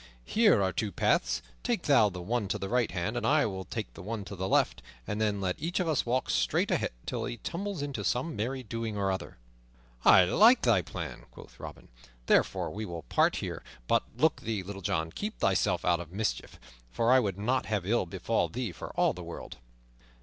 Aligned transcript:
Here 0.25 0.63
are 0.63 0.73
two 0.73 0.91
paths; 0.91 1.43
take 1.61 1.83
thou 1.83 2.09
the 2.09 2.23
one 2.23 2.47
to 2.47 2.57
the 2.57 2.69
right 2.69 2.89
hand, 2.89 3.15
and 3.15 3.23
I 3.23 3.45
will 3.45 3.65
take 3.65 3.93
the 3.93 4.01
one 4.01 4.25
to 4.25 4.35
the 4.35 4.49
left, 4.49 4.81
and 5.05 5.21
then 5.21 5.39
let 5.39 5.57
us 5.57 5.61
each 5.61 5.79
walk 6.07 6.31
straight 6.31 6.71
ahead 6.71 6.89
till 7.05 7.25
he 7.25 7.37
tumble 7.37 7.77
into 7.83 8.03
some 8.03 8.35
merry 8.35 8.63
doing 8.63 8.97
or 8.97 9.11
other." 9.11 9.37
"I 10.03 10.23
like 10.25 10.63
thy 10.63 10.81
plan," 10.81 11.25
quoth 11.29 11.59
Robin, 11.59 11.87
"therefore 12.25 12.71
we 12.71 12.83
will 12.83 13.03
part 13.03 13.35
here. 13.35 13.61
But 13.87 14.01
look 14.17 14.41
thee, 14.41 14.63
Little 14.63 14.81
John, 14.81 15.11
keep 15.11 15.37
thyself 15.37 15.85
out 15.85 15.99
of 15.99 16.11
mischief, 16.11 16.59
for 16.91 17.11
I 17.11 17.19
would 17.19 17.37
not 17.37 17.67
have 17.67 17.85
ill 17.85 18.07
befall 18.07 18.49
thee 18.49 18.71
for 18.71 18.89
all 18.99 19.13
the 19.13 19.21
world." 19.23 19.57